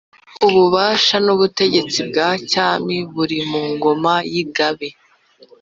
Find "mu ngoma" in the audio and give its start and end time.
3.49-4.13